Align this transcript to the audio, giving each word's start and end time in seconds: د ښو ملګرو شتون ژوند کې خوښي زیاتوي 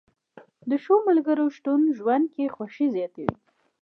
د 0.69 0.71
ښو 0.83 0.95
ملګرو 1.07 1.45
شتون 1.55 1.81
ژوند 1.97 2.25
کې 2.33 2.53
خوښي 2.55 2.87
زیاتوي 2.95 3.29